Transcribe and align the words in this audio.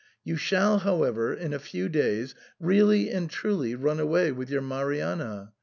You 0.23 0.35
shall, 0.35 0.79
however, 0.79 1.31
in 1.31 1.53
a 1.53 1.59
few 1.59 1.87
days, 1.87 2.33
really 2.59 3.11
and 3.11 3.29
truly 3.29 3.75
run 3.75 3.99
away 3.99 4.31
with 4.31 4.49
your 4.49 4.63
Marianna. 4.63 5.53